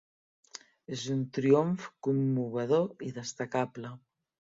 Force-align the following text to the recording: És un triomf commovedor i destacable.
És 0.97 1.03
un 1.17 1.19
triomf 1.37 1.87
commovedor 2.09 2.91
i 3.11 3.15
destacable. 3.23 3.97